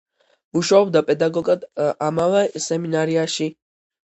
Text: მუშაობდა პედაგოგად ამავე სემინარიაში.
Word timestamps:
მუშაობდა 0.57 1.03
პედაგოგად 1.09 1.67
ამავე 2.07 2.43
სემინარიაში. 2.69 3.51